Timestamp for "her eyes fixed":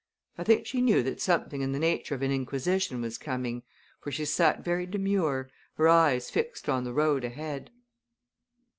5.75-6.67